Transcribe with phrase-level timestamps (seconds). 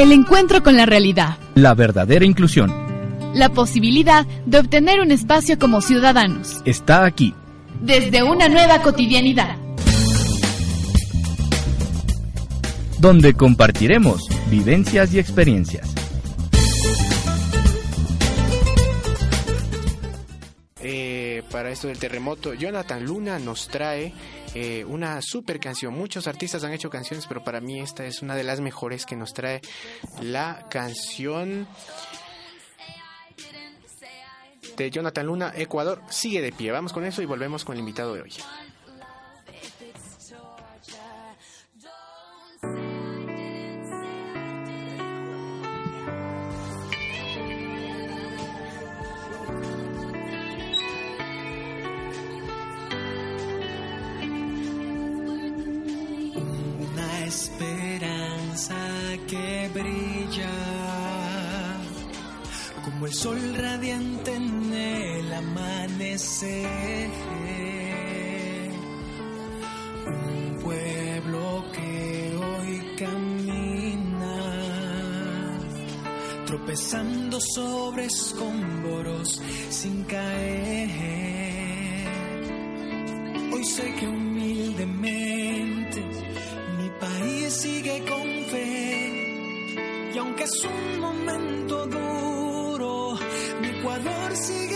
[0.00, 1.36] El encuentro con la realidad.
[1.54, 2.72] La verdadera inclusión.
[3.34, 6.60] La posibilidad de obtener un espacio como ciudadanos.
[6.64, 7.34] Está aquí.
[7.80, 9.56] Desde una nueva cotidianidad.
[12.98, 15.94] Donde compartiremos vivencias y experiencias.
[20.82, 24.12] Eh, para esto del terremoto, Jonathan Luna nos trae
[24.54, 25.94] eh, una super canción.
[25.94, 29.16] Muchos artistas han hecho canciones, pero para mí esta es una de las mejores que
[29.16, 29.60] nos trae
[30.20, 31.68] la canción
[34.76, 36.02] de Jonathan Luna, Ecuador.
[36.08, 36.70] Sigue de pie.
[36.72, 38.32] Vamos con eso y volvemos con el invitado de hoy.
[59.72, 60.50] Brilla
[62.84, 67.10] como el sol radiante en el amanecer.
[70.06, 74.40] Un pueblo que hoy camina
[76.46, 80.90] tropezando sobre escombros sin caer.
[83.52, 85.19] Hoy sé que humildemente
[90.42, 93.18] es un momento duro,
[93.60, 94.69] mi Ecuador sigue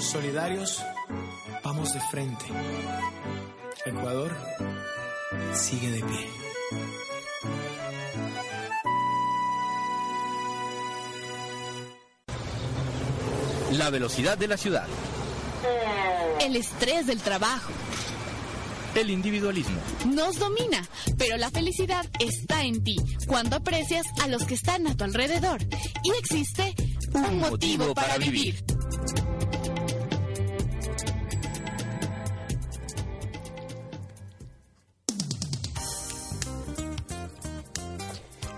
[0.00, 0.82] Solidarios,
[1.62, 2.46] vamos de frente.
[3.84, 4.34] Ecuador
[5.52, 6.30] sigue de pie.
[13.72, 14.86] La velocidad de la ciudad.
[16.40, 17.70] El estrés del trabajo.
[18.94, 19.78] El individualismo.
[20.06, 20.82] Nos domina,
[21.18, 22.96] pero la felicidad está en ti
[23.26, 25.60] cuando aprecias a los que están a tu alrededor.
[26.02, 26.74] Y existe
[27.12, 28.64] un, motivo para vivir.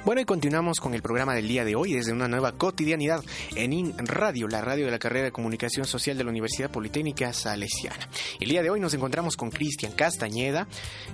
[0.05, 3.23] Bueno, y continuamos con el programa del día de hoy desde una nueva cotidianidad
[3.55, 7.33] en IN Radio, la radio de la carrera de comunicación social de la Universidad Politécnica
[7.33, 8.09] Salesiana.
[8.41, 10.67] El día de hoy nos encontramos con Cristian Castañeda,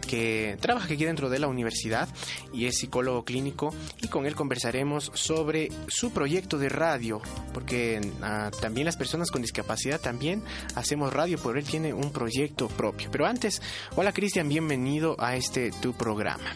[0.09, 2.09] que trabaja aquí dentro de la universidad
[2.51, 7.21] y es psicólogo clínico, y con él conversaremos sobre su proyecto de radio,
[7.53, 10.43] porque ah, también las personas con discapacidad también
[10.77, 13.11] hacemos radio, pero él tiene un proyecto propio.
[13.13, 13.61] Pero antes,
[13.97, 16.55] hola Cristian, bienvenido a este tu programa.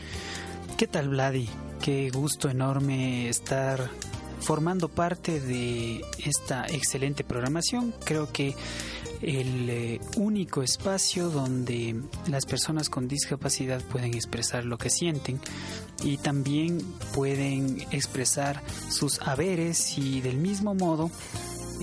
[0.76, 1.48] ¿Qué tal, Vladi?
[1.80, 3.90] Qué gusto enorme estar
[4.40, 7.94] formando parte de esta excelente programación.
[8.04, 8.56] Creo que
[9.20, 15.40] el eh, único espacio donde las personas con discapacidad pueden expresar lo que sienten
[16.02, 16.78] y también
[17.14, 21.10] pueden expresar sus haberes y del mismo modo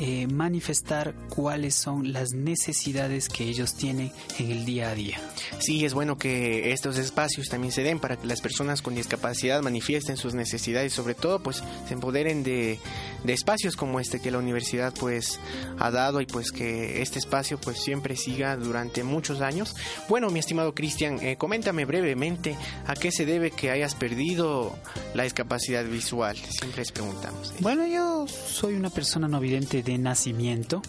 [0.01, 5.19] eh, manifestar cuáles son las necesidades que ellos tienen en el día a día.
[5.59, 9.61] Sí, es bueno que estos espacios también se den para que las personas con discapacidad
[9.61, 12.79] manifiesten sus necesidades, sobre todo pues se empoderen de,
[13.23, 15.39] de espacios como este que la universidad pues
[15.77, 19.75] ha dado y pues que este espacio pues siempre siga durante muchos años.
[20.07, 22.55] Bueno, mi estimado Cristian, eh, coméntame brevemente
[22.87, 24.75] a qué se debe que hayas perdido
[25.13, 26.37] la discapacidad visual.
[26.37, 27.53] Siempre les preguntamos.
[27.59, 30.81] Bueno, yo soy una persona no vidente de nacimiento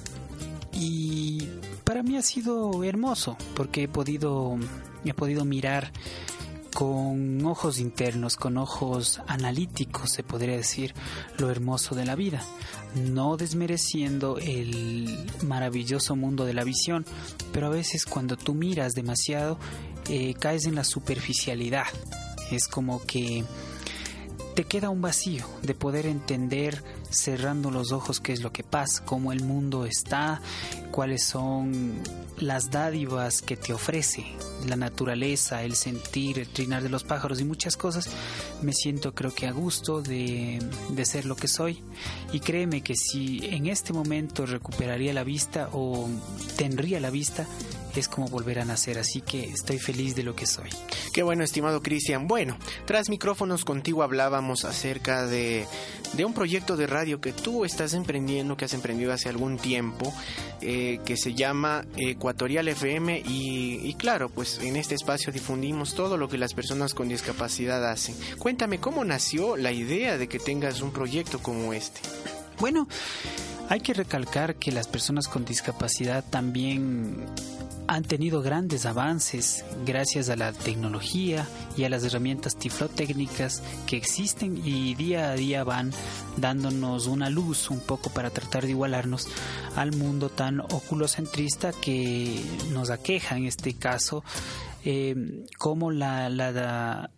[0.73, 1.49] y
[1.85, 4.59] para mí ha sido hermoso porque he podido
[5.05, 5.93] he podido mirar
[6.81, 10.95] con ojos internos, con ojos analíticos, se podría decir,
[11.37, 12.43] lo hermoso de la vida,
[12.95, 17.05] no desmereciendo el maravilloso mundo de la visión,
[17.53, 19.59] pero a veces cuando tú miras demasiado,
[20.09, 21.85] eh, caes en la superficialidad.
[22.51, 23.45] Es como que
[24.55, 29.05] te queda un vacío de poder entender cerrando los ojos qué es lo que pasa,
[29.05, 30.41] cómo el mundo está,
[30.91, 32.01] cuáles son
[32.39, 34.25] las dádivas que te ofrece
[34.67, 38.09] la naturaleza, el sentir, el trinar de los pájaros y muchas cosas,
[38.63, 40.59] me siento creo que a gusto de,
[40.91, 41.83] de ser lo que soy.
[42.33, 46.09] Y créeme que si en este momento recuperaría la vista o
[46.57, 47.47] tendría la vista,
[47.99, 50.69] es como volver a nacer, así que estoy feliz de lo que soy.
[51.13, 52.29] Qué bueno, estimado Cristian.
[52.29, 52.57] Bueno,
[52.87, 55.67] tras micrófonos contigo hablábamos acerca de,
[56.13, 60.13] de, un proyecto de radio que tú estás emprendiendo, que has emprendido hace algún tiempo,
[60.61, 66.17] eh, que se llama Ecuatorial FM y, y claro, pues en este espacio difundimos todo
[66.17, 68.15] lo que las personas con discapacidad hacen.
[68.39, 72.01] Cuéntame, ¿cómo nació la idea de que tengas un proyecto como este?
[72.61, 72.87] Bueno,
[73.71, 77.25] hay que recalcar que las personas con discapacidad también
[77.91, 84.57] han tenido grandes avances gracias a la tecnología y a las herramientas tiflotécnicas que existen
[84.65, 85.93] y día a día van
[86.37, 89.27] dándonos una luz un poco para tratar de igualarnos
[89.75, 92.41] al mundo tan oculocentrista que
[92.71, 94.23] nos aqueja en este caso
[94.85, 97.11] eh, como la, la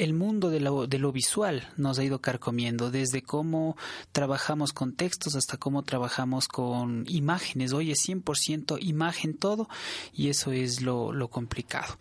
[0.00, 3.76] el mundo de lo, visual nos ha ido carcomiendo, desde cómo
[4.12, 7.74] trabajamos con textos hasta cómo trabajamos con imágenes.
[7.74, 9.68] Hoy es 100% imagen todo
[10.14, 11.98] y eso es lo, complicado.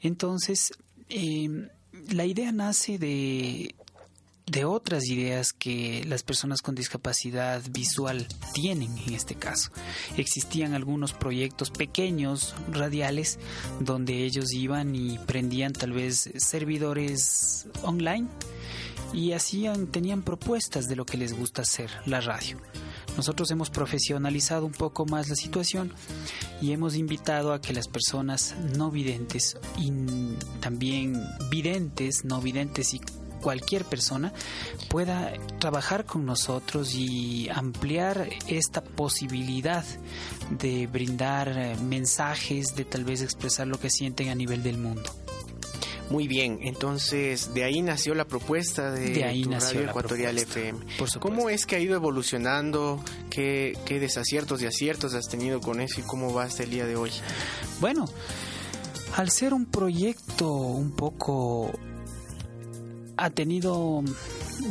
[0.00, 0.72] Entonces,
[1.08, 1.68] eh,
[2.12, 3.74] la idea nace de
[4.46, 9.70] de otras ideas que las personas con discapacidad visual tienen en este caso.
[10.16, 13.38] Existían algunos proyectos pequeños, radiales,
[13.80, 18.28] donde ellos iban y prendían tal vez servidores online
[19.12, 22.58] y hacían, tenían propuestas de lo que les gusta hacer, la radio.
[23.16, 25.92] Nosotros hemos profesionalizado un poco más la situación
[26.62, 29.92] y hemos invitado a que las personas no videntes y
[30.60, 33.00] también videntes, no videntes y
[33.42, 34.32] cualquier persona
[34.88, 39.84] pueda trabajar con nosotros y ampliar esta posibilidad
[40.50, 45.02] de brindar eh, mensajes, de tal vez expresar lo que sienten a nivel del mundo.
[46.10, 50.36] Muy bien, entonces de ahí nació la propuesta de, de ahí tu nació Radio Ecuatorial
[50.36, 50.78] propuesta, FM.
[50.98, 51.20] por.
[51.20, 53.02] ¿Cómo es que ha ido evolucionando?
[53.30, 56.84] ¿Qué, ¿Qué desaciertos y aciertos has tenido con eso y cómo va hasta el día
[56.84, 57.10] de hoy?
[57.80, 58.04] Bueno,
[59.16, 61.70] al ser un proyecto un poco
[63.16, 64.02] ha tenido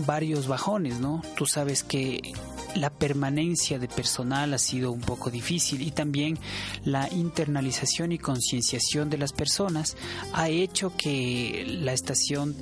[0.05, 1.21] varios bajones, ¿no?
[1.35, 2.33] Tú sabes que
[2.75, 6.37] la permanencia de personal ha sido un poco difícil y también
[6.85, 9.97] la internalización y concienciación de las personas
[10.33, 12.55] ha hecho que la estación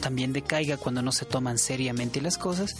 [0.00, 2.76] también decaiga cuando no se toman seriamente las cosas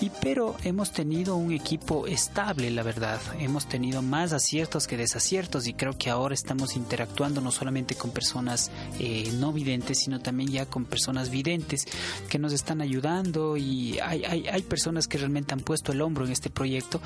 [0.00, 3.20] y pero hemos tenido un equipo estable la verdad.
[3.38, 8.10] Hemos tenido más aciertos que desaciertos y creo que ahora estamos interactuando no solamente con
[8.10, 11.86] personas eh, no videntes sino también ya con personas videntes
[12.28, 16.24] que nos están ayudando y hay, hay, hay personas que realmente han puesto el hombro
[16.24, 17.00] en este proyecto.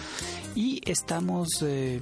[0.54, 2.00] Y estamos eh,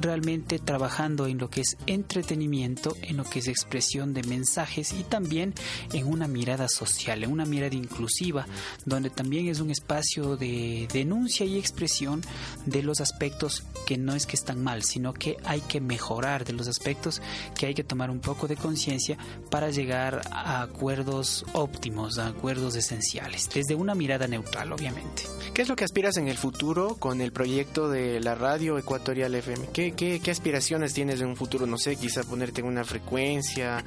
[0.00, 5.02] realmente trabajando en lo que es entretenimiento en lo que es expresión de mensajes y
[5.02, 5.54] también
[5.92, 8.46] en una mirada social en una mirada inclusiva,
[8.84, 12.22] donde también es un espacio de denuncia y expresión
[12.66, 16.52] de los aspectos que no es que están mal, sino que hay que mejorar, de
[16.52, 17.20] los aspectos
[17.58, 19.18] que hay que tomar un poco de conciencia
[19.50, 25.22] para llegar a acuerdos óptimos, a acuerdos esenciales, desde una mirada neutral, obviamente.
[25.54, 29.34] ¿Qué es lo que aspiras en el futuro con el proyecto de la radio Ecuatorial
[29.34, 29.68] FM?
[29.72, 31.66] ¿Qué, qué, qué aspiraciones tienes en un futuro?
[31.66, 33.84] No sé, quizá ponerte en una frecuencia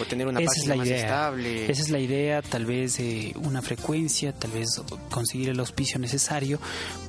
[0.00, 1.00] o tener una Esa página es la más idea.
[1.00, 1.70] estable.
[1.70, 5.60] Esa es la idea, tal vez eh, una frecuencia, tal vez conseguir el
[5.98, 6.58] necesario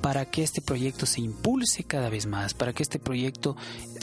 [0.02, 3.56] para que este proyecto se impulse cada vez más, para que este proyecto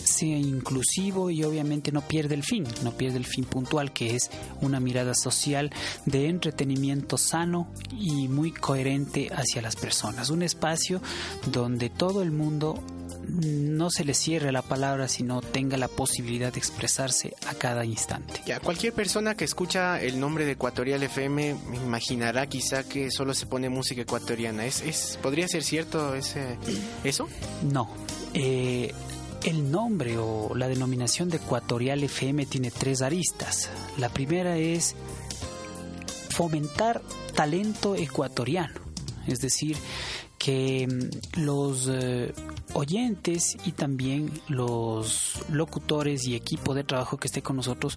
[0.03, 4.31] sea inclusivo y obviamente no pierda el fin, no pierda el fin puntual que es
[4.61, 5.71] una mirada social
[6.07, 10.31] de entretenimiento sano y muy coherente hacia las personas.
[10.31, 11.01] Un espacio
[11.51, 12.83] donde todo el mundo
[13.29, 18.41] no se le cierre la palabra, sino tenga la posibilidad de expresarse a cada instante.
[18.47, 23.35] Ya, cualquier persona que escucha el nombre de Ecuatorial FM me imaginará quizá que solo
[23.35, 24.67] se pone música ecuatoriana.
[24.67, 26.57] ¿Es, es, ¿Podría ser cierto ese,
[27.05, 27.29] eso?
[27.63, 27.89] No.
[28.35, 28.93] Eh,
[29.45, 33.71] el nombre o la denominación de Ecuatorial FM tiene tres aristas.
[33.99, 34.95] La primera es
[36.31, 37.03] fomentar
[37.35, 38.81] talento ecuatoriano,
[39.27, 39.77] es decir,
[40.39, 42.33] que mm, los eh,
[42.75, 47.97] oyentes y también los locutores y equipo de trabajo que esté con nosotros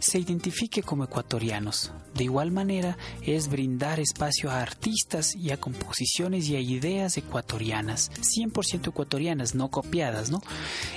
[0.00, 1.92] se identifique como ecuatorianos.
[2.14, 8.10] De igual manera es brindar espacio a artistas y a composiciones y a ideas ecuatorianas,
[8.12, 10.40] 100% ecuatorianas, no copiadas, ¿no?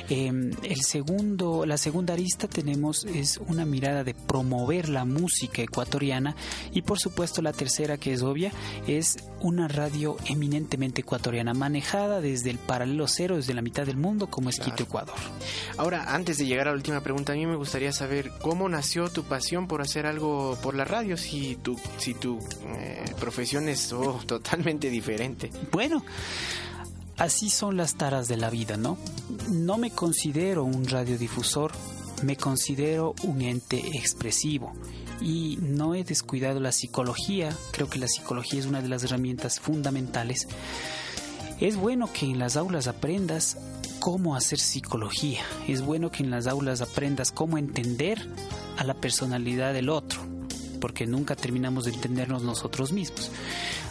[0.09, 0.31] Eh,
[0.63, 6.35] el segundo, la segunda arista tenemos es una mirada de promover la música ecuatoriana
[6.71, 8.51] y por supuesto la tercera que es obvia
[8.87, 14.27] es una radio eminentemente ecuatoriana manejada desde el paralelo cero, desde la mitad del mundo
[14.27, 15.15] como es Quito, Ecuador.
[15.77, 19.09] Ahora, antes de llegar a la última pregunta, a mí me gustaría saber cómo nació
[19.09, 22.39] tu pasión por hacer algo por la radio si tu, si tu
[22.77, 25.49] eh, profesión es oh, totalmente diferente.
[25.71, 26.03] Bueno,
[27.17, 28.97] así son las taras de la vida, ¿no?
[29.49, 31.71] No me considero un radiodifusor,
[32.23, 34.73] me considero un ente expresivo
[35.21, 39.59] y no he descuidado la psicología, creo que la psicología es una de las herramientas
[39.59, 40.47] fundamentales.
[41.59, 43.57] Es bueno que en las aulas aprendas
[43.99, 48.27] cómo hacer psicología, es bueno que en las aulas aprendas cómo entender
[48.77, 50.19] a la personalidad del otro,
[50.81, 53.31] porque nunca terminamos de entendernos nosotros mismos.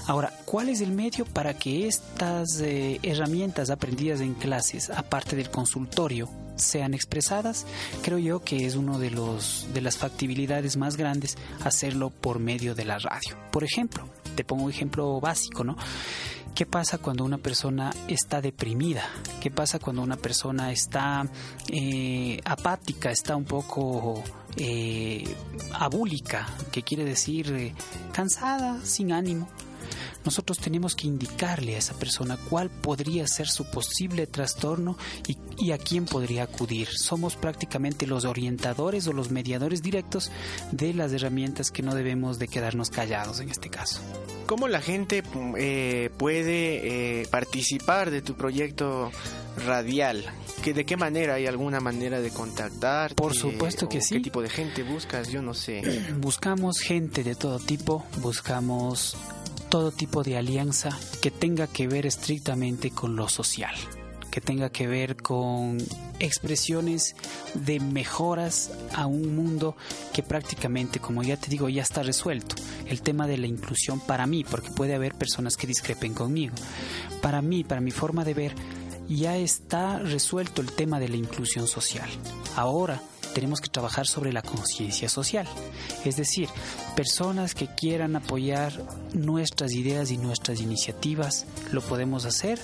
[0.07, 5.51] Ahora, ¿cuál es el medio para que estas eh, herramientas aprendidas en clases, aparte del
[5.51, 7.65] consultorio, sean expresadas?
[8.03, 12.75] Creo yo que es uno de los de las factibilidades más grandes hacerlo por medio
[12.75, 13.39] de la radio.
[13.51, 15.77] Por ejemplo, te pongo un ejemplo básico, ¿no?
[16.55, 19.03] ¿Qué pasa cuando una persona está deprimida?
[19.41, 21.27] ¿Qué pasa cuando una persona está
[21.69, 24.23] eh, apática, está un poco
[24.57, 25.25] eh,
[25.73, 27.75] abúlica, que quiere decir eh,
[28.13, 29.49] cansada, sin ánimo?
[30.25, 35.73] Nosotros tenemos que indicarle a esa persona cuál podría ser su posible trastorno y, y,
[35.73, 36.89] a quién podría acudir.
[36.89, 40.31] Somos prácticamente los orientadores o los mediadores directos
[40.73, 44.01] de las herramientas que no debemos de quedarnos callados en este caso.
[44.47, 45.23] ¿Cómo la gente
[45.57, 49.11] eh, puede eh, participar de tu proyecto
[49.67, 50.25] radial?
[50.63, 51.35] ¿Que ¿De qué manera?
[51.35, 53.15] ¿Hay alguna manera de contactar?
[53.15, 54.17] Por supuesto que sí.
[54.17, 55.29] ¿Qué tipo de gente buscas?
[55.29, 55.83] Yo no sé.
[56.19, 59.17] Buscamos gente de todo tipo, buscamos
[59.75, 63.75] todo tipo de alianza que tenga que ver estrictamente con lo social,
[64.31, 65.79] que tenga que ver con
[66.21, 67.17] expresiones
[67.55, 69.75] de mejoras a un mundo
[70.13, 72.55] que prácticamente, como ya te digo, ya está resuelto.
[72.87, 76.55] El tema de la inclusión para mí, porque puede haber personas que discrepen conmigo,
[77.21, 78.55] para mí, para mi forma de ver,
[79.09, 82.09] ya está resuelto el tema de la inclusión social.
[82.55, 83.03] Ahora,
[83.35, 85.47] tenemos que trabajar sobre la conciencia social.
[86.05, 86.49] Es decir,
[86.97, 88.73] personas que quieran apoyar
[89.13, 92.59] nuestras ideas y nuestras iniciativas, lo podemos hacer.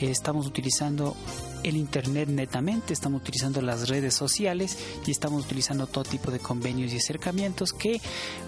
[0.00, 1.16] Estamos utilizando
[1.62, 6.92] el Internet netamente, estamos utilizando las redes sociales y estamos utilizando todo tipo de convenios
[6.92, 8.00] y acercamientos que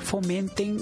[0.03, 0.81] fomenten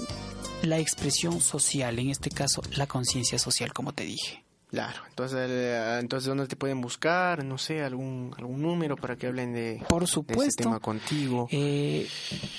[0.63, 4.46] la expresión social, en este caso la conciencia social, como te dije.
[4.69, 7.43] Claro, entonces, eh, entonces ¿dónde te pueden buscar?
[7.45, 11.47] No sé, algún algún número para que hablen de, Por supuesto, de este tema contigo.
[11.51, 12.07] Eh,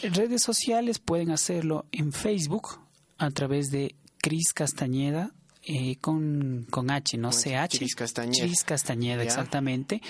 [0.03, 2.81] redes sociales pueden hacerlo en Facebook
[3.19, 5.35] a través de Cris Castañeda.
[5.65, 7.77] Eh, con, con H, no CH.
[7.79, 8.49] Cris Castañeda.
[8.65, 10.00] Castañeda, exactamente.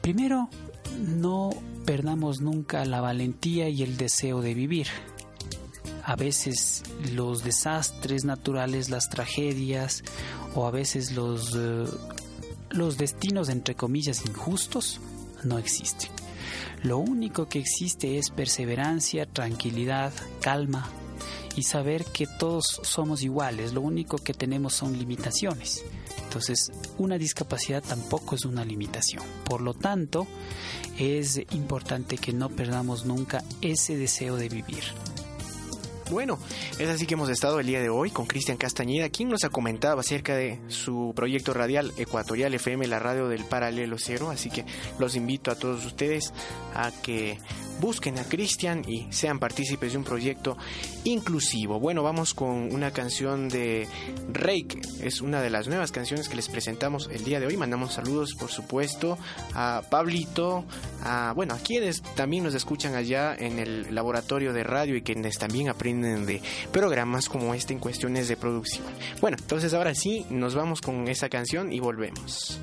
[0.00, 0.48] Primero,
[0.98, 1.50] no
[1.84, 4.86] perdamos nunca la valentía y el deseo de vivir.
[6.10, 6.82] A veces
[7.14, 10.02] los desastres naturales, las tragedias
[10.56, 11.86] o a veces los, eh,
[12.70, 15.00] los destinos entre comillas injustos
[15.44, 16.10] no existen.
[16.82, 20.88] Lo único que existe es perseverancia, tranquilidad, calma
[21.54, 23.72] y saber que todos somos iguales.
[23.72, 25.84] Lo único que tenemos son limitaciones.
[26.24, 29.22] Entonces, una discapacidad tampoco es una limitación.
[29.44, 30.26] Por lo tanto,
[30.98, 34.82] es importante que no perdamos nunca ese deseo de vivir.
[36.10, 36.40] Bueno,
[36.80, 39.48] es así que hemos estado el día de hoy con Cristian Castañeda, quien nos ha
[39.48, 44.28] comentado acerca de su proyecto radial Ecuatorial FM, la radio del paralelo cero.
[44.30, 44.64] Así que
[44.98, 46.32] los invito a todos ustedes
[46.74, 47.38] a que
[47.80, 50.56] busquen a Cristian y sean partícipes de un proyecto
[51.04, 51.80] inclusivo.
[51.80, 53.88] Bueno, vamos con una canción de
[54.32, 54.80] Rake.
[55.02, 57.56] Es una de las nuevas canciones que les presentamos el día de hoy.
[57.56, 59.18] Mandamos saludos, por supuesto,
[59.54, 60.64] a Pablito,
[61.02, 65.38] a, bueno, a quienes también nos escuchan allá en el laboratorio de radio y quienes
[65.38, 68.84] también aprenden de programas como este en cuestiones de producción.
[69.20, 72.60] Bueno, entonces ahora sí, nos vamos con esa canción y volvemos.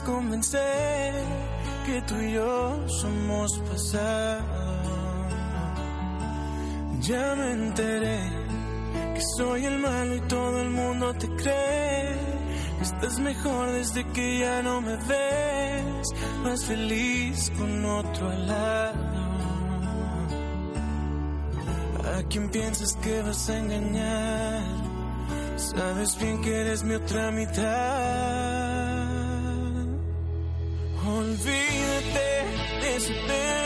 [0.00, 1.12] Convencer
[1.84, 4.62] que tú y yo somos pasado.
[7.00, 8.20] Ya me enteré
[9.14, 12.16] que soy el malo y todo el mundo te cree.
[12.80, 16.08] Estás mejor desde que ya no me ves,
[16.42, 19.12] más feliz con otro al lado.
[22.18, 24.64] ¿A quién piensas que vas a engañar?
[25.56, 28.51] Sabes bien que eres mi otra mitad.
[31.04, 32.44] Olvídate
[32.80, 33.61] de ese perdedor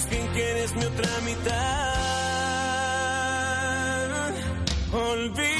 [0.00, 1.50] Sabes bien que eres mi otra mitad.
[4.92, 5.59] Olvídate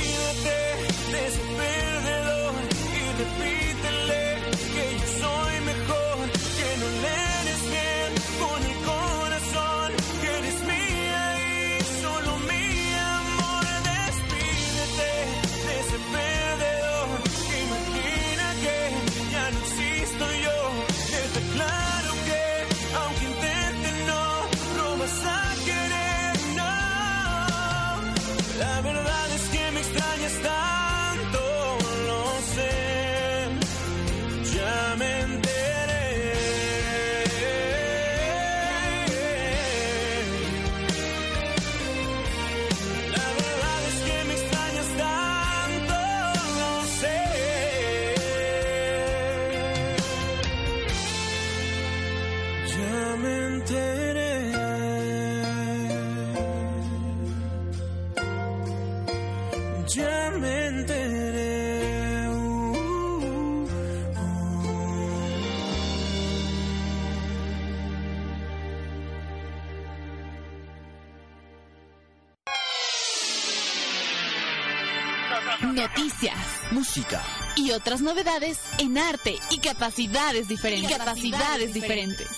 [75.96, 76.36] Noticias
[76.70, 77.22] Música.
[77.56, 80.96] y otras novedades en arte y capacidades diferentes.
[80.96, 82.28] capacidades diferentes.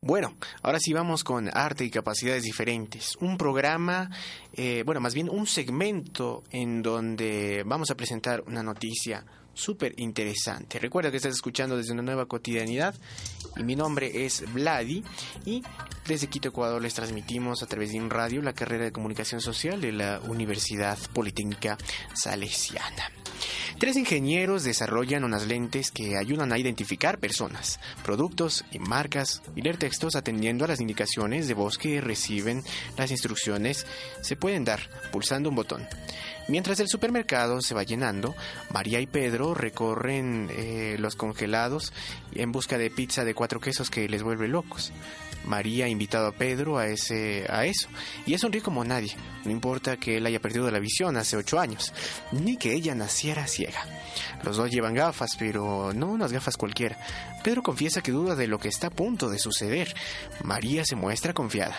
[0.00, 3.16] Bueno, ahora sí vamos con arte y capacidades diferentes.
[3.20, 4.10] Un programa,
[4.52, 9.24] eh, bueno, más bien un segmento en donde vamos a presentar una noticia
[9.58, 10.78] súper interesante.
[10.78, 12.94] Recuerda que estás escuchando desde una nueva cotidianidad
[13.56, 15.04] y mi nombre es Vladi
[15.44, 15.62] y
[16.06, 19.80] Desde Quito, Ecuador, les transmitimos a través de un radio la carrera de comunicación social
[19.80, 21.76] de la Universidad Politécnica
[22.14, 23.10] Salesiana.
[23.78, 29.76] Tres ingenieros desarrollan unas lentes que ayudan a identificar personas, productos y marcas y leer
[29.76, 32.62] textos atendiendo a las indicaciones de voz que reciben
[32.96, 33.86] las instrucciones
[34.20, 34.80] se pueden dar
[35.12, 35.86] pulsando un botón.
[36.48, 38.34] Mientras el supermercado se va llenando,
[38.72, 41.92] María y Pedro recorren eh, los congelados
[42.32, 44.92] en busca de pizza de cuatro quesos que les vuelve locos.
[45.48, 47.88] María ha invitado a Pedro a, ese, a eso,
[48.26, 49.16] y es sonríe como nadie.
[49.44, 51.92] No importa que él haya perdido la visión hace ocho años,
[52.32, 53.80] ni que ella naciera ciega.
[54.44, 56.98] Los dos llevan gafas, pero no unas gafas cualquiera.
[57.42, 59.94] Pedro confiesa que duda de lo que está a punto de suceder.
[60.44, 61.76] María se muestra confiada.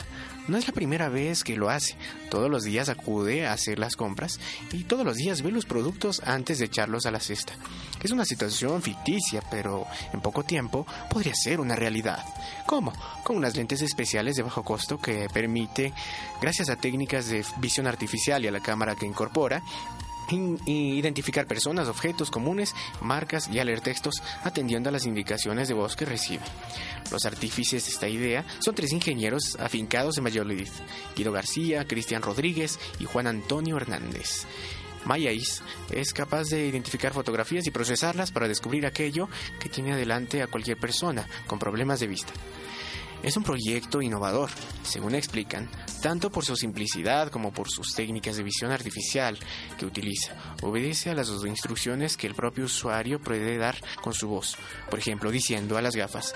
[0.49, 1.95] No es la primera vez que lo hace.
[2.31, 4.39] Todos los días acude a hacer las compras
[4.71, 7.53] y todos los días ve los productos antes de echarlos a la cesta.
[8.01, 12.25] Es una situación ficticia, pero en poco tiempo podría ser una realidad.
[12.65, 12.93] ¿Cómo?
[13.23, 15.93] Con unas lentes especiales de bajo costo que permite,
[16.41, 19.61] gracias a técnicas de visión artificial y a la cámara que incorpora,
[20.65, 26.05] identificar personas, objetos comunes, marcas y leer textos atendiendo a las indicaciones de voz que
[26.05, 26.43] recibe.
[27.11, 30.69] Los artífices de esta idea son tres ingenieros afincados en Valladolid,
[31.15, 34.45] Guido García, Cristian Rodríguez y Juan Antonio Hernández.
[35.05, 40.47] Mayais es capaz de identificar fotografías y procesarlas para descubrir aquello que tiene adelante a
[40.47, 42.33] cualquier persona con problemas de vista.
[43.21, 44.49] Es un proyecto innovador,
[44.81, 45.69] según explican,
[46.01, 49.37] tanto por su simplicidad como por sus técnicas de visión artificial
[49.77, 50.35] que utiliza.
[50.61, 54.55] Obedece a las instrucciones que el propio usuario puede dar con su voz,
[54.89, 56.33] por ejemplo, diciendo a las gafas,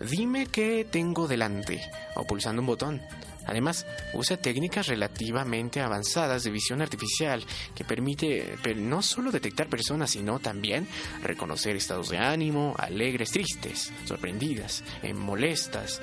[0.00, 1.82] dime qué tengo delante,
[2.14, 3.02] o pulsando un botón.
[3.50, 3.84] Además,
[4.14, 10.86] usa técnicas relativamente avanzadas de visión artificial que permite no solo detectar personas, sino también
[11.24, 16.00] reconocer estados de ánimo, alegres, tristes, sorprendidas, eh, molestas,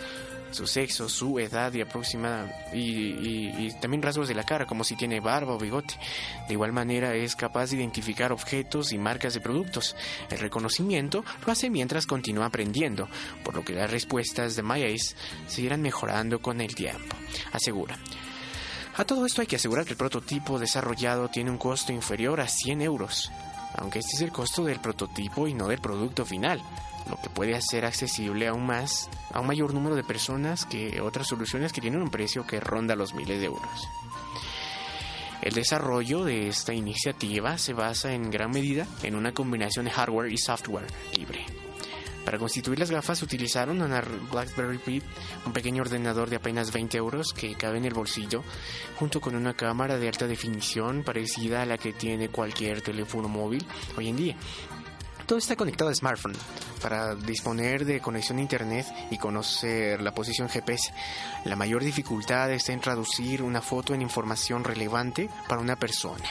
[0.51, 5.19] su sexo, su edad y aproximada y, también rasgos de la cara, como si tiene
[5.19, 5.95] barba o bigote.
[6.47, 9.95] De igual manera es capaz de identificar objetos y marcas de productos.
[10.29, 13.07] El reconocimiento lo hace mientras continúa aprendiendo,
[13.43, 15.15] por lo que las respuestas de MyAce
[15.47, 17.15] seguirán mejorando con el tiempo,
[17.51, 17.97] asegura.
[18.95, 22.47] A todo esto hay que asegurar que el prototipo desarrollado tiene un costo inferior a
[22.47, 23.31] 100 euros,
[23.75, 26.61] aunque este es el costo del prototipo y no del producto final
[27.09, 31.27] lo que puede hacer accesible aún más a un mayor número de personas que otras
[31.27, 33.87] soluciones que tienen un precio que ronda los miles de euros.
[35.41, 40.31] El desarrollo de esta iniciativa se basa en gran medida en una combinación de hardware
[40.31, 41.45] y software libre.
[42.27, 45.01] Para constituir las gafas utilizaron una BlackBerry Pi,
[45.45, 48.43] un pequeño ordenador de apenas 20 euros que cabe en el bolsillo,
[48.97, 53.65] junto con una cámara de alta definición parecida a la que tiene cualquier teléfono móvil
[53.95, 54.35] hoy en día.
[55.25, 56.35] Todo está conectado a smartphone
[56.77, 60.91] para disponer de conexión a internet y conocer la posición GPS.
[61.45, 66.25] La mayor dificultad está en traducir una foto en información relevante para una persona.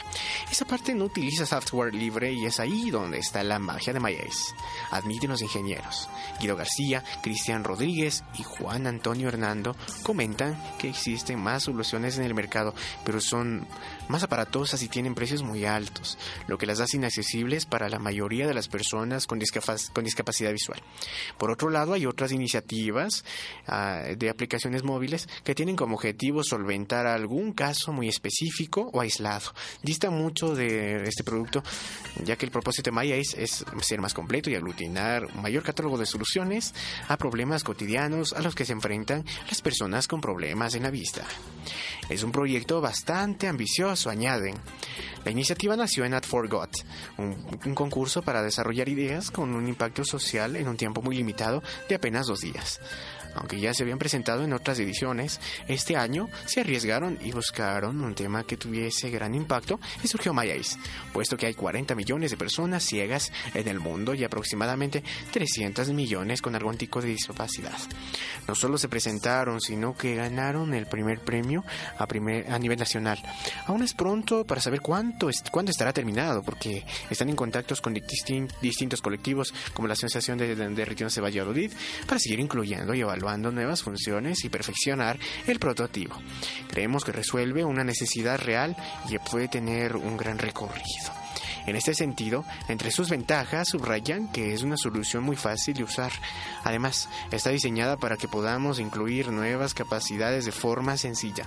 [0.51, 4.53] Esa parte no utiliza software libre y es ahí donde está la magia de MyAce.
[4.91, 6.09] Admiten los ingenieros.
[6.39, 12.33] Guido García, Cristian Rodríguez y Juan Antonio Hernando comentan que existen más soluciones en el
[12.33, 13.67] mercado, pero son
[14.07, 18.47] más aparatosas y tienen precios muy altos, lo que las hace inaccesibles para la mayoría
[18.47, 19.91] de las personas con, discapacidad
[20.51, 20.81] visual.
[21.37, 23.23] Por otro lado, hay otras iniciativas
[23.67, 29.53] ah, de aplicaciones móviles que tienen como objetivo solventar algún caso muy específico o aislado.
[29.81, 31.63] Dista mucho de este producto,
[32.23, 35.63] ya que el propósito de Maya es, es ser más completo y aglutinar un mayor
[35.63, 36.73] catálogo de soluciones
[37.07, 41.23] a problemas cotidianos a los que se enfrentan las personas con problemas en la vista.
[42.09, 44.55] Es un proyecto bastante ambicioso, añaden.
[45.25, 46.71] La iniciativa nació en At Forgot,
[47.17, 51.63] un, un concurso para desarrollar ideas con un impacto social en un tiempo muy limitado
[51.87, 52.79] de apenas dos días
[53.37, 58.15] aunque ya se habían presentado en otras ediciones, este año se arriesgaron y buscaron un
[58.15, 60.77] tema que tuviese gran impacto y surgió MyAce,
[61.13, 66.41] puesto que hay 40 millones de personas ciegas en el mundo y aproximadamente 300 millones
[66.41, 67.77] con algún tipo de discapacidad.
[68.47, 71.63] No solo se presentaron, sino que ganaron el primer premio
[71.97, 73.21] a, primer, a nivel nacional.
[73.67, 79.01] Aún es pronto para saber cuánto cuándo estará terminado, porque están en contactos con distintos
[79.01, 81.71] colectivos como la Asociación de, de, de de Valladolid
[82.07, 86.15] para seguir incluyendo y evaluando nuevas funciones y perfeccionar el prototipo.
[86.69, 88.77] Creemos que resuelve una necesidad real
[89.09, 91.11] y puede tener un gran recorrido.
[91.65, 96.13] En este sentido, entre sus ventajas subrayan que es una solución muy fácil de usar.
[96.63, 101.45] Además, está diseñada para que podamos incluir nuevas capacidades de forma sencilla.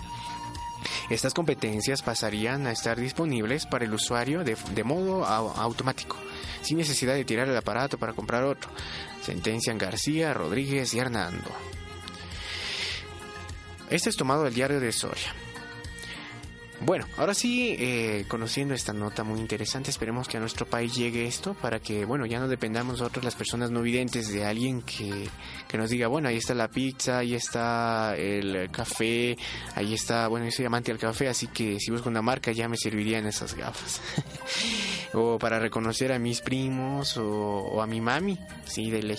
[1.08, 6.16] Estas competencias pasarían a estar disponibles para el usuario de, modo automático,
[6.62, 8.70] sin necesidad de tirar el aparato para comprar otro
[9.22, 11.50] sentencian García, Rodríguez y Hernando.
[13.90, 15.34] Este es tomado del diario de Soria.
[16.82, 21.26] Bueno, ahora sí, eh, conociendo esta nota muy interesante, esperemos que a nuestro país llegue
[21.26, 25.28] esto para que, bueno, ya no dependamos nosotros, las personas no videntes, de alguien que,
[25.70, 29.38] que nos diga, bueno, ahí está la pizza, ahí está el café,
[29.76, 32.68] ahí está, bueno, yo soy amante del café, así que si busco una marca ya
[32.68, 34.00] me servirían esas gafas.
[35.14, 39.16] o para reconocer a mis primos o, o a mi mami, sí, de ley.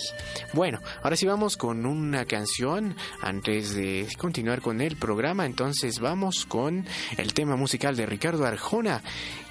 [0.52, 6.44] Bueno, ahora sí vamos con una canción antes de continuar con el programa, entonces vamos
[6.44, 6.84] con
[7.16, 9.02] el tema musical de Ricardo Arjona.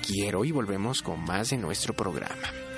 [0.05, 2.70] Quiero y volvemos con más de nuestro programa.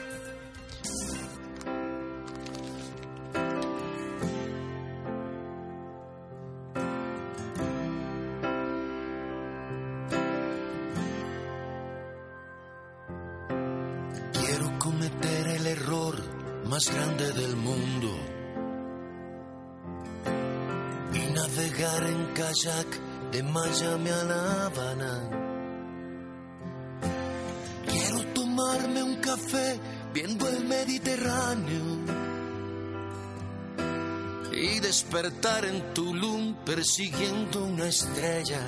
[35.43, 38.61] Despertar en Tulum persiguiendo una estrella.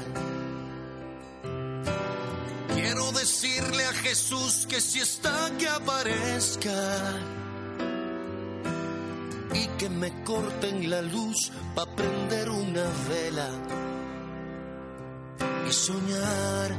[2.73, 7.13] Quiero decirle a Jesús que si está que aparezca
[9.53, 13.49] y que me corten la luz para prender una vela
[15.67, 16.75] y soñar.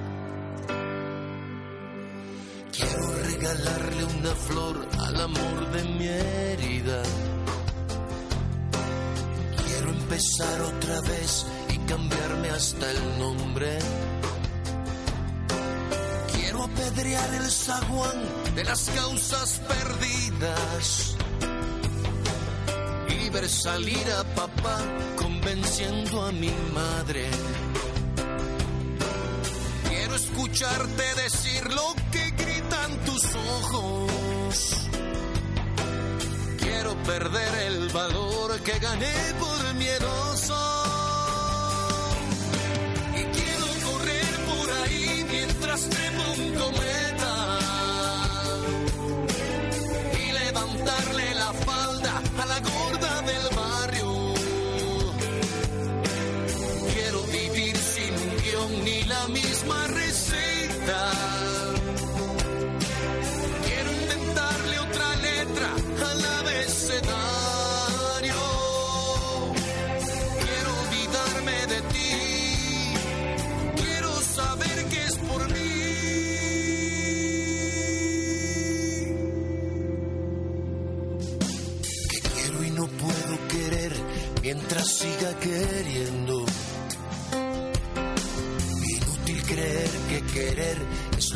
[2.71, 7.03] Quiero regalarle una flor al amor de mi herida.
[10.17, 13.79] Empezar otra vez y cambiarme hasta el nombre.
[16.33, 18.25] Quiero apedrear el zaguán
[18.55, 21.17] de las causas perdidas
[23.11, 24.79] y ver salir a papá
[25.17, 27.29] convenciendo a mi madre.
[29.87, 34.89] Quiero escucharte decir lo que gritan tus ojos.
[36.59, 40.16] Quiero perder el valor que gané por miedoso.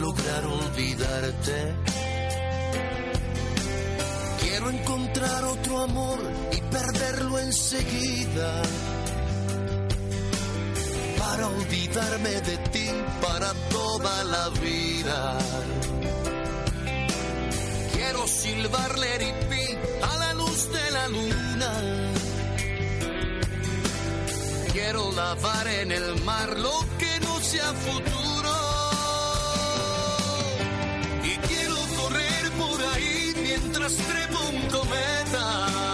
[0.01, 1.75] Lograr olvidarte.
[4.41, 6.19] Quiero encontrar otro amor
[6.53, 8.63] y perderlo enseguida.
[11.19, 12.89] Para olvidarme de ti
[13.21, 15.39] para toda la vida.
[17.93, 19.67] Quiero silbarle ripi
[20.03, 21.73] a la luz de la luna.
[24.73, 28.30] Quiero lavar en el mar lo que no sea futuro.
[33.63, 35.90] Mientras trepo un cometa.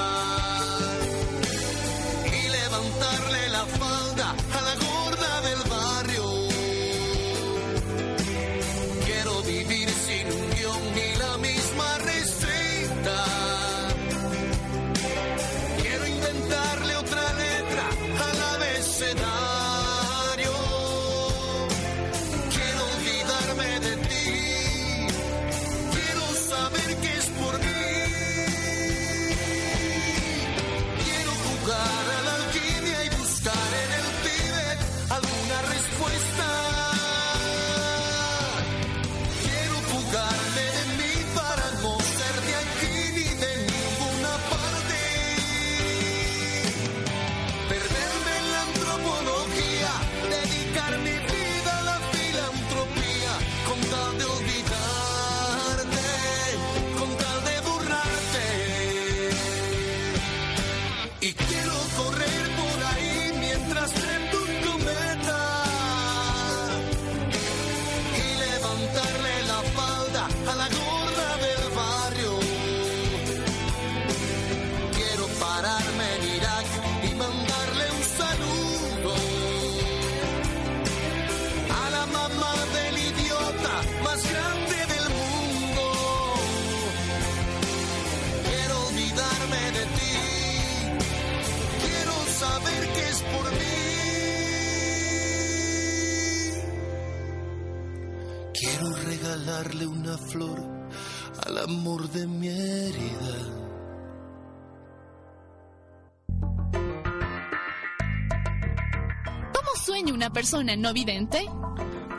[110.47, 111.45] Persona no vidente?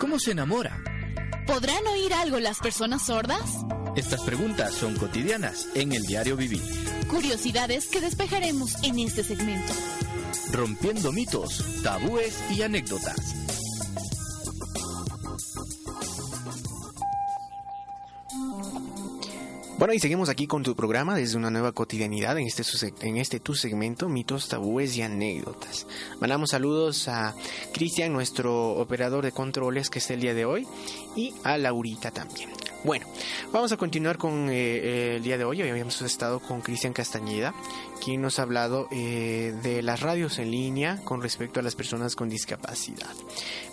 [0.01, 0.83] ¿Cómo se enamora?
[1.47, 3.39] ¿Podrán oír algo las personas sordas?
[3.95, 6.61] Estas preguntas son cotidianas en el diario vivir.
[7.09, 9.71] Curiosidades que despejaremos en este segmento.
[10.51, 13.36] Rompiendo mitos, tabúes y anécdotas.
[19.87, 22.63] Bueno, y seguimos aquí con tu programa desde una nueva cotidianidad en este,
[23.03, 25.87] en este tu segmento, mitos, tabúes y anécdotas.
[26.19, 27.33] Mandamos saludos a
[27.73, 30.67] Cristian, nuestro operador de controles que está el día de hoy,
[31.15, 32.49] y a Laurita también.
[32.83, 33.05] Bueno,
[33.53, 35.61] vamos a continuar con eh, el día de hoy.
[35.61, 37.53] Hoy habíamos estado con Cristian Castañeda,
[38.15, 42.29] nos ha hablado eh, de las radios en línea con respecto a las personas con
[42.29, 43.13] discapacidad.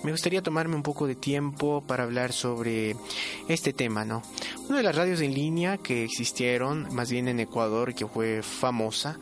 [0.03, 2.97] Me gustaría tomarme un poco de tiempo para hablar sobre
[3.49, 4.23] este tema, ¿no?
[4.69, 9.19] Una de las radios en línea que existieron, más bien en Ecuador, que fue famosa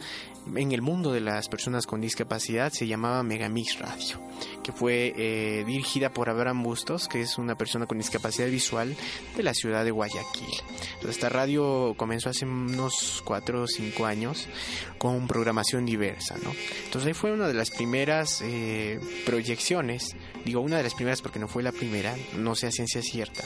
[0.54, 4.20] en el mundo de las personas con discapacidad, se llamaba Megamix Radio,
[4.62, 8.96] que fue eh, dirigida por Abraham Bustos, que es una persona con discapacidad visual
[9.36, 10.62] de la ciudad de Guayaquil.
[11.08, 14.48] Esta radio comenzó hace unos 4 o 5 años
[14.98, 16.52] con programación diversa, ¿no?
[16.84, 21.38] Entonces ahí fue una de las primeras eh, proyecciones, digo una de las primeras porque
[21.38, 23.42] no fue la primera, no sé a ciencia cierta,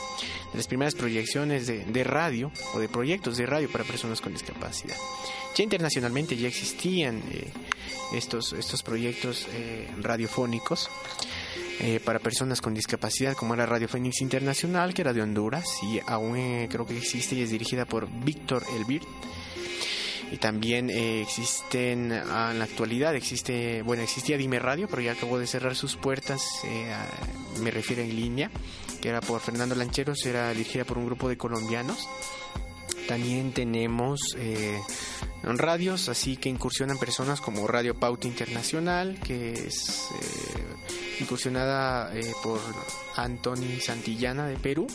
[0.53, 4.33] de las primeras proyecciones de, de radio o de proyectos de radio para personas con
[4.33, 4.97] discapacidad.
[5.57, 7.49] Ya internacionalmente ya existían eh,
[8.13, 10.91] estos, estos proyectos eh, radiofónicos
[11.81, 15.99] eh, para personas con discapacidad, como era Radio Fénix Internacional, que era de Honduras, y
[16.07, 19.01] aún creo que existe y es dirigida por Víctor Elbir.
[20.31, 25.39] Y también existen, ah, en la actualidad existe, bueno, existía Dime Radio, pero ya acabó
[25.39, 26.43] de cerrar sus puertas,
[27.61, 28.51] me refiero en línea,
[29.01, 32.09] que era por Fernando Lancheros, era dirigida por un grupo de colombianos.
[33.09, 34.81] También tenemos eh,
[35.43, 42.61] radios, así que incursionan personas como Radio Pauta Internacional, que es eh, incursionada eh, por
[43.17, 44.87] Antoni Santillana de Perú.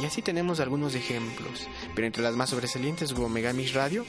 [0.00, 1.66] Y así tenemos algunos ejemplos.
[1.94, 4.04] Pero entre las más sobresalientes hubo Megamix Radio,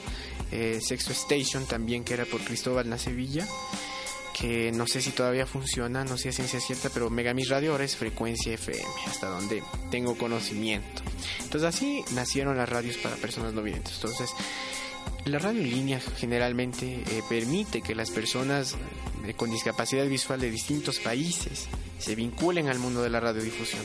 [0.52, 3.48] eh, Sexto Station también, que era por Cristóbal Nacevilla
[4.39, 7.95] que no sé si todavía funciona, no sé a ciencia cierta, pero Megamix Radio es
[7.95, 11.02] frecuencia FM, hasta donde tengo conocimiento.
[11.41, 13.95] Entonces así nacieron las radios para personas no videntes.
[13.95, 14.30] Entonces,
[15.26, 18.76] la radio en línea generalmente eh, permite que las personas
[19.26, 23.84] eh, con discapacidad visual de distintos países se vinculen al mundo de la radiodifusión,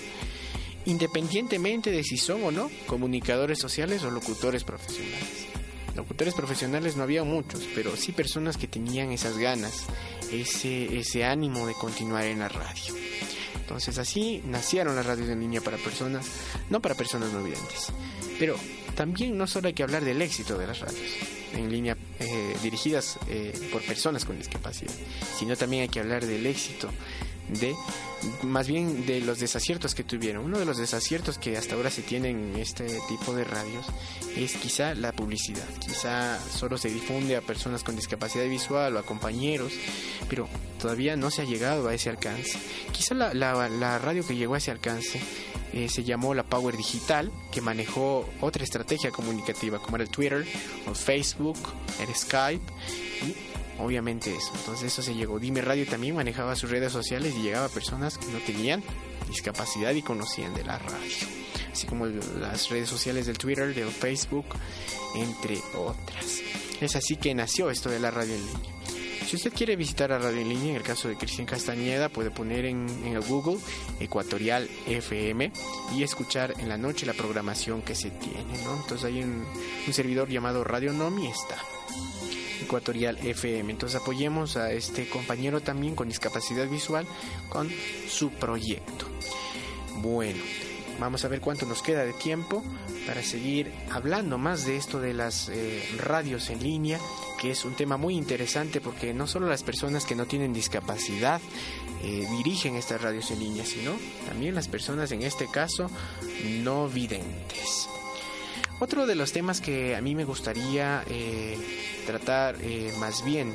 [0.84, 5.51] independientemente de si son o no comunicadores sociales o locutores profesionales.
[5.94, 9.84] Locutores profesionales no había muchos, pero sí personas que tenían esas ganas,
[10.30, 12.94] ese, ese ánimo de continuar en la radio.
[13.56, 16.26] Entonces así nacieron las radios en línea para personas,
[16.70, 17.92] no para personas no videntes.
[18.38, 18.56] Pero
[18.94, 21.10] también no solo hay que hablar del éxito de las radios
[21.54, 24.92] en línea eh, dirigidas eh, por personas con discapacidad,
[25.38, 26.88] sino también hay que hablar del éxito
[27.48, 27.74] de
[28.42, 30.44] más bien de los desaciertos que tuvieron.
[30.44, 33.86] Uno de los desaciertos que hasta ahora se tienen en este tipo de radios
[34.36, 35.66] es quizá la publicidad.
[35.80, 39.72] Quizá solo se difunde a personas con discapacidad visual o a compañeros,
[40.28, 40.48] pero
[40.80, 42.58] todavía no se ha llegado a ese alcance.
[42.92, 45.20] Quizá la, la- radio que llegó a ese alcance
[45.72, 50.46] eh, se llamó la Power Digital, que manejó otra estrategia comunicativa como era el Twitter,
[50.86, 51.58] o Facebook,
[52.00, 52.64] el Skype
[53.78, 54.52] obviamente eso.
[54.54, 55.38] Entonces eso se llegó.
[55.38, 58.82] Dime Radio también manejaba sus redes sociales y llegaba a personas que no tenían
[59.28, 61.26] discapacidad y conocían de la radio.
[61.72, 64.46] Así como las redes sociales del Twitter, del Facebook,
[65.14, 66.40] entre otras.
[66.80, 68.72] Es así que nació esto de la radio en línea.
[69.26, 72.30] Si usted quiere visitar la radio en línea, en el caso de Cristian Castañeda, puede
[72.30, 73.58] poner en, en el Google
[73.98, 75.50] Ecuatorial FM
[75.96, 78.76] y escuchar en la noche la programación que se tiene, ¿no?
[78.76, 79.46] Entonces hay un,
[79.86, 81.56] un servidor llamado Radio Nomi está.
[82.62, 83.70] Ecuatorial FM.
[83.70, 87.06] Entonces apoyemos a este compañero también con discapacidad visual
[87.48, 87.70] con
[88.08, 89.06] su proyecto.
[89.96, 90.42] Bueno,
[90.98, 92.64] vamos a ver cuánto nos queda de tiempo
[93.06, 96.98] para seguir hablando más de esto de las eh, radios en línea,
[97.40, 101.40] que es un tema muy interesante porque no solo las personas que no tienen discapacidad
[102.02, 103.92] eh, dirigen estas radios en línea, sino
[104.26, 105.90] también las personas en este caso
[106.62, 107.88] no videntes.
[108.82, 111.56] Otro de los temas que a mí me gustaría eh,
[112.04, 113.54] tratar eh, más bien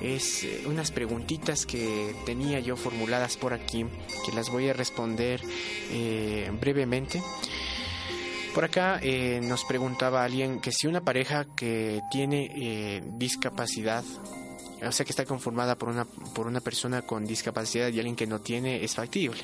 [0.00, 3.84] es eh, unas preguntitas que tenía yo formuladas por aquí,
[4.24, 5.40] que las voy a responder
[6.60, 7.20] brevemente.
[8.54, 9.00] Por acá
[9.42, 14.04] nos preguntaba alguien que si una pareja que tiene discapacidad
[14.86, 18.26] o sea que está conformada por una, por una persona con discapacidad y alguien que
[18.26, 19.42] no tiene, es factible.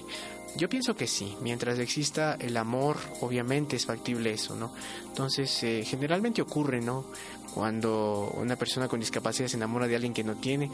[0.57, 4.72] Yo pienso que sí, mientras exista el amor, obviamente es factible eso, ¿no?
[5.07, 7.05] Entonces, eh, generalmente ocurre, ¿no?
[7.53, 10.70] Cuando una persona con discapacidad se enamora de alguien que no tiene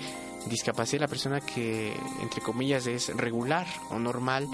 [0.46, 4.48] discapacidad, la persona que, entre comillas, es regular o normal,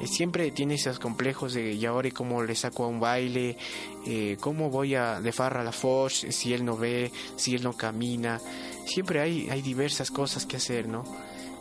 [0.00, 3.58] eh, siempre tiene esos complejos de, y ahora, ¿y cómo le saco a un baile?
[4.06, 7.62] Eh, ¿Cómo voy a de farra a la foch si él no ve, si él
[7.62, 8.40] no camina?
[8.90, 11.04] Siempre hay, hay diversas cosas que hacer, ¿no?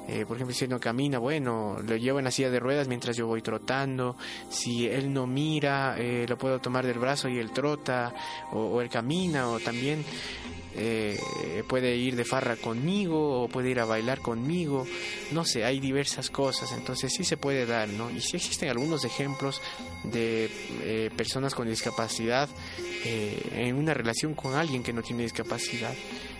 [0.08, 2.88] Eh, por ejemplo, si él no camina, bueno, lo llevo en la silla de ruedas
[2.88, 4.16] mientras yo voy trotando.
[4.50, 8.16] Si él no mira, eh, lo puedo tomar del brazo y él trota,
[8.52, 10.04] o, o él camina, o también
[10.82, 14.88] eh, puede ir de farra conmigo, o puede ir a bailar conmigo.
[15.32, 18.10] No sé, hay diversas cosas, entonces sí se puede dar, ¿no?
[18.10, 19.62] Y sí existen algunos ejemplos
[20.06, 20.50] de
[20.84, 22.48] eh, personas con discapacidad
[23.06, 25.94] eh, en una relación con alguien que no tiene discapacidad.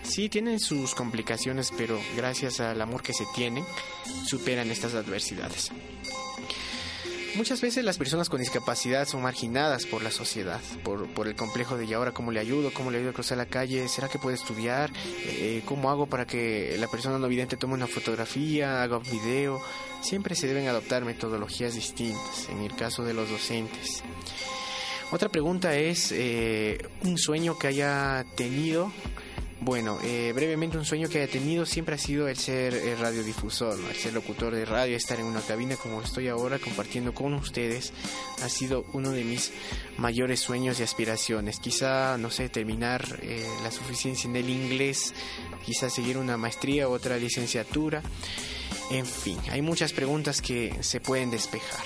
[0.04, 3.66] Sí, tienen sus complicaciones, pero gracias al amor que se tienen,
[4.26, 5.72] superan estas adversidades.
[7.36, 11.78] Muchas veces las personas con discapacidad son marginadas por la sociedad, por, por el complejo
[11.78, 14.20] de y ahora cómo le ayudo, cómo le ayudo a cruzar la calle, será que
[14.20, 14.92] puede estudiar,
[15.42, 19.62] Eh, cómo hago para que la persona no vidente tome una fotografía, haga un video.
[20.02, 24.04] Siempre se deben adoptar metodologías distintas, en el caso de los docentes.
[25.12, 28.92] Otra pregunta es eh, un sueño que haya tenido.
[29.62, 33.78] Bueno, eh, brevemente un sueño que haya tenido siempre ha sido el ser eh, radiodifusor,
[33.90, 37.92] el ser locutor de radio, estar en una cabina como estoy ahora compartiendo con ustedes.
[38.42, 39.52] Ha sido uno de mis
[39.98, 41.60] mayores sueños y aspiraciones.
[41.60, 45.14] Quizá, no sé, terminar eh, la suficiencia en el inglés,
[45.66, 48.02] quizá seguir una maestría u otra licenciatura.
[48.92, 51.84] En fin, hay muchas preguntas que se pueden despejar.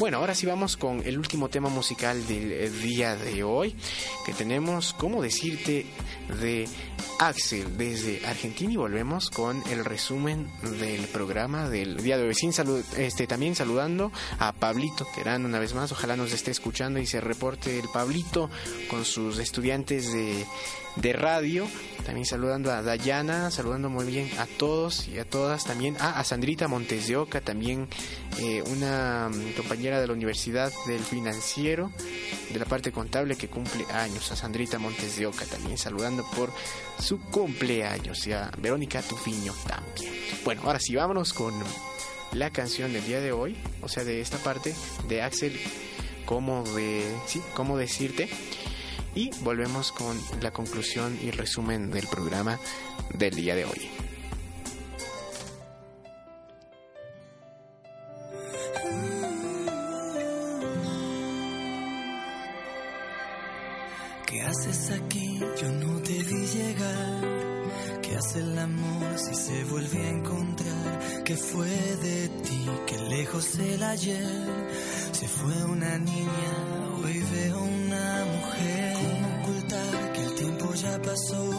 [0.00, 3.76] Bueno, ahora sí vamos con el último tema musical del eh, día de hoy,
[4.24, 5.84] que tenemos, ¿cómo decirte?,
[6.40, 6.66] de
[7.18, 12.34] Axel desde Argentina y volvemos con el resumen del programa del día de hoy.
[12.34, 16.98] Sin salud, este, también saludando a Pablito Terán una vez más, ojalá nos esté escuchando
[16.98, 18.48] y se reporte el Pablito
[18.88, 20.46] con sus estudiantes de,
[20.96, 21.66] de radio.
[22.04, 25.96] También saludando a Dayana, saludando muy bien a todos y a todas también.
[26.00, 27.88] Ah, a Sandrita Montes de Oca, también
[28.38, 31.92] eh, una mm, compañera de la Universidad del Financiero,
[32.52, 34.32] de la parte contable que cumple años.
[34.32, 36.50] A Sandrita Montes de Oca también saludando por
[36.98, 38.26] su cumpleaños.
[38.26, 40.12] Y a Verónica Tufiño también.
[40.44, 41.54] Bueno, ahora sí, vámonos con
[42.32, 44.74] la canción del día de hoy, o sea, de esta parte
[45.08, 45.58] de Axel,
[46.24, 48.28] cómo de, sí, cómo decirte.
[49.14, 52.58] Y volvemos con la conclusión y resumen del programa
[53.14, 53.90] del día de hoy.
[64.26, 65.40] ¿Qué haces aquí?
[65.60, 67.40] Yo no te vi llegar.
[68.00, 71.24] ¿Qué hace el amor si se vuelve a encontrar?
[71.24, 72.66] ¿Qué fue de ti?
[72.86, 74.70] Que lejos del ayer
[75.12, 76.52] se fue una niña.
[77.02, 77.79] Hoy veo una
[80.98, 81.50] pasó?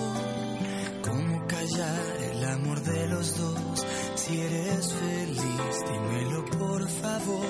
[1.03, 3.85] ¿Cómo callar el amor de los dos?
[4.15, 7.45] Si eres feliz, dímelo por favor.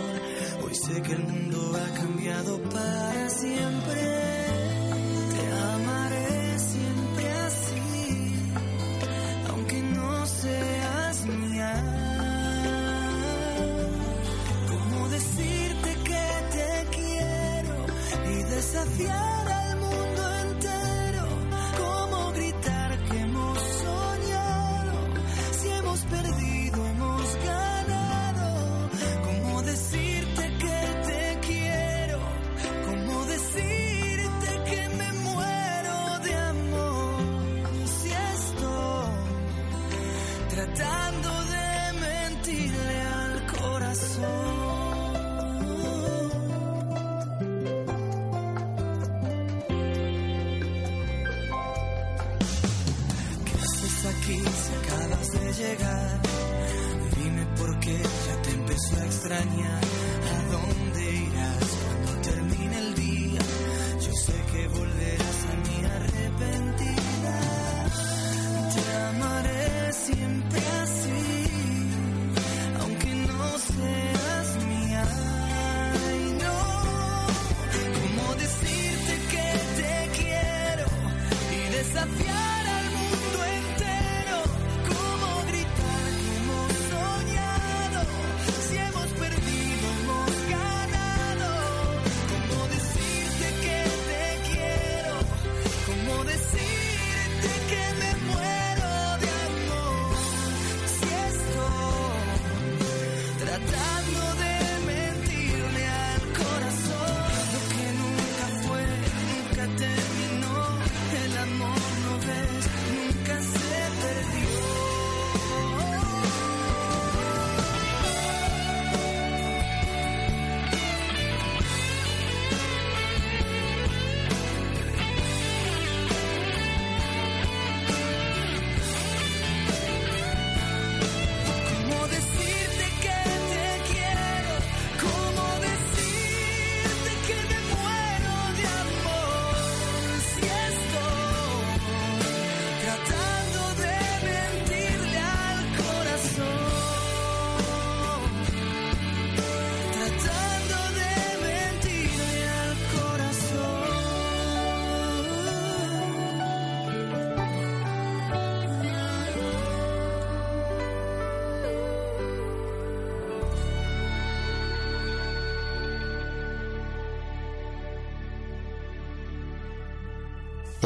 [0.63, 4.70] Hoy sé que el mundo ha cambiado para siempre.
[54.39, 56.21] Si acabas de llegar?
[57.17, 59.82] Dime por qué ya te empecé a extrañar.
[60.34, 63.41] ¿A dónde irás cuando termine el día?
[63.99, 66.91] Yo sé que volverás a mí arrepentida.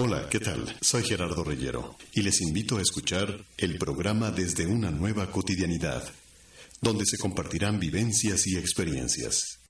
[0.07, 0.71] Hola, ¿qué tal?
[0.81, 6.03] Soy Gerardo Reyero y les invito a escuchar el programa Desde una nueva cotidianidad,
[6.79, 9.61] donde se compartirán vivencias y experiencias.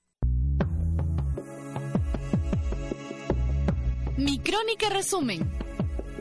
[4.18, 5.50] Mi crónica resumen.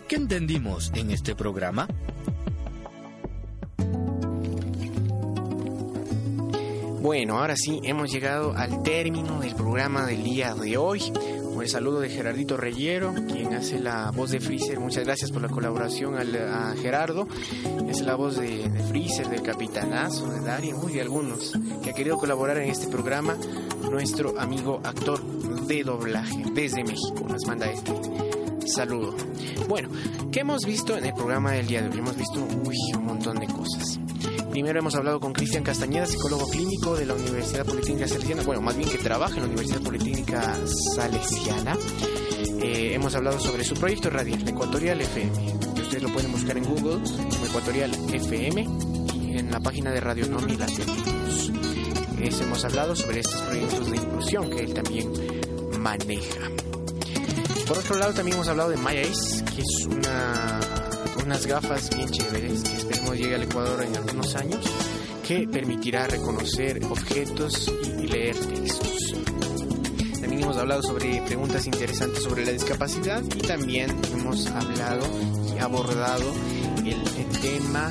[0.06, 1.88] ¿Qué entendimos en este programa?
[7.00, 11.02] Bueno, ahora sí, hemos llegado al término del programa del día de hoy.
[11.64, 14.78] El saludo de Gerardito Reyero, quien hace la voz de Freezer.
[14.80, 17.26] Muchas gracias por la colaboración al- a Gerardo.
[17.88, 21.52] Es la voz de, de Freezer, del Capitanazo, de Dario, y de algunos
[21.82, 23.34] que ha querido colaborar en este programa.
[23.90, 25.24] Nuestro amigo actor
[25.66, 27.94] de doblaje desde México nos manda este
[28.66, 29.14] saludo.
[29.66, 29.88] Bueno,
[30.30, 31.98] ¿qué hemos visto en el programa del día de hoy?
[31.98, 32.40] Hemos visto
[32.98, 33.98] un montón de cosas.
[34.54, 38.76] Primero hemos hablado con Cristian Castañeda, psicólogo clínico de la Universidad Politécnica Salesiana, bueno, más
[38.76, 40.56] bien que trabaja en la Universidad Politécnica
[40.94, 41.76] Salesiana.
[42.62, 45.54] Eh, hemos hablado sobre su proyecto radial, Ecuatorial FM.
[45.82, 47.00] Ustedes lo pueden buscar en Google
[47.48, 48.68] Ecuatorial FM
[49.16, 51.50] y en la página de Radio Nomi la tenemos.
[52.20, 55.10] Eso hemos hablado sobre estos proyectos de inclusión que él también
[55.80, 56.48] maneja.
[57.66, 60.60] Por otro lado, también hemos hablado de Maya que es una,
[61.24, 64.64] unas gafas bien chéveres que esperemos llegue al Ecuador en algunos años,
[65.26, 69.14] que permitirá reconocer objetos y leer textos.
[70.20, 75.06] También hemos hablado sobre preguntas interesantes sobre la discapacidad y también hemos hablado
[75.54, 76.24] y abordado
[76.78, 77.90] el, el tema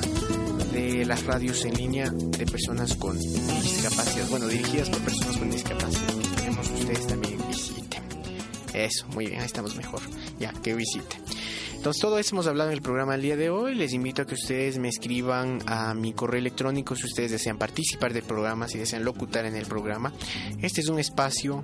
[0.72, 6.14] de las radios en línea de personas con discapacidad, bueno, dirigidas por personas con discapacidad.
[6.14, 8.02] que ustedes también visiten.
[8.72, 10.00] Eso, muy bien, ahí estamos mejor.
[10.38, 11.23] Ya, que visite.
[11.84, 13.74] Entonces, todo eso hemos hablado en el programa del día de hoy.
[13.74, 18.14] Les invito a que ustedes me escriban a mi correo electrónico si ustedes desean participar
[18.14, 20.10] del programa, si desean locutar en el programa.
[20.62, 21.62] Este es un espacio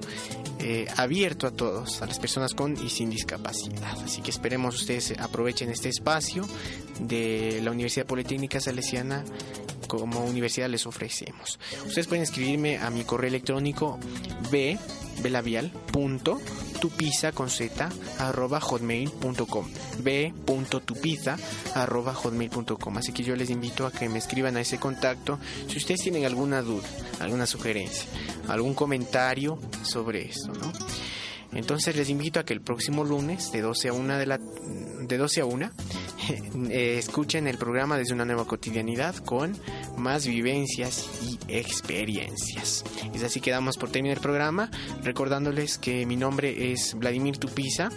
[0.59, 3.99] eh, abierto a todos, a las personas con y sin discapacidad.
[4.05, 6.47] Así que esperemos ustedes aprovechen este espacio
[7.01, 9.25] de la Universidad Politécnica Salesiana
[9.89, 11.59] como universidad les ofrecemos.
[11.87, 13.99] Ustedes pueden escribirme a mi correo electrónico
[14.51, 14.79] b
[15.23, 16.39] belavial punto
[16.81, 19.67] tupiza con z arroba hotmail.com
[20.03, 21.37] b.tupiza
[21.75, 25.39] arroba hotmail.com así que yo les invito a que me escriban a ese contacto.
[25.69, 26.89] Si ustedes tienen alguna duda
[27.21, 28.09] alguna sugerencia
[28.49, 30.73] algún comentario sobre esto ¿no?
[31.53, 35.19] entonces les invito a que el próximo lunes de 12 a 1 de la de
[35.19, 35.71] 12 a 1
[36.71, 39.57] eh, escuchen el programa desde una nueva cotidianidad con
[40.01, 42.85] más vivencias y experiencias.
[43.15, 44.71] Es así que damos por término el programa,
[45.03, 47.91] recordándoles que mi nombre es Vladimir Tupiza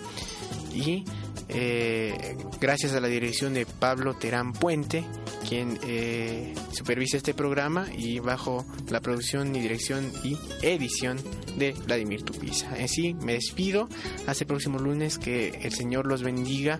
[0.73, 1.03] y
[1.49, 5.03] eh, gracias a la dirección de Pablo Terán Puente,
[5.47, 11.19] quien eh, supervisa este programa y bajo la producción y dirección y edición
[11.57, 12.71] de Vladimir Tupiza.
[12.81, 13.87] Así me despido
[14.25, 16.79] hasta el próximo lunes, que el Señor los bendiga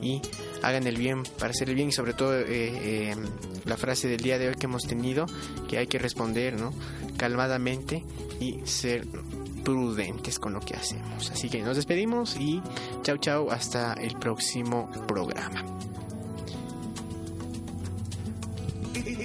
[0.00, 0.22] y
[0.64, 3.16] hagan el bien para hacer el bien y sobre todo eh, eh,
[3.64, 5.26] la frase del día de hoy que hemos tenido
[5.68, 6.72] que hay que responder ¿no?
[7.16, 8.04] calmadamente
[8.40, 9.06] y ser
[9.62, 12.60] prudentes con lo que hacemos así que nos despedimos y
[13.02, 15.64] chau chau hasta el próximo programa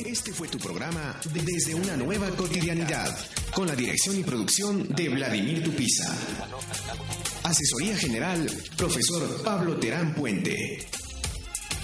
[0.10, 3.16] Este fue tu programa Desde una nueva cotidianidad,
[3.54, 6.14] con la dirección y producción de Vladimir Tupiza.
[7.44, 10.88] Asesoría General, profesor Pablo Terán Puente.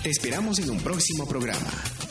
[0.05, 2.04] Te esperamos en un próximo programa.